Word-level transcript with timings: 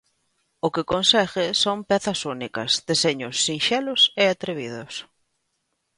O 0.65 0.67
que 0.75 0.83
consegue 0.93 1.45
son 1.63 1.77
pezas 1.89 2.19
únicas, 2.35 2.71
deseños 2.89 3.35
sinxelos 3.45 4.01
e 4.21 4.23
atrevidos. 4.33 4.93